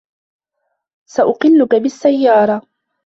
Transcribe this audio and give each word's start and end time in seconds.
سأقلّك 1.09 1.75
بالسيارة. 1.75 2.61